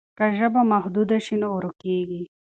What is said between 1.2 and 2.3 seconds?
شي نو ورکېږي.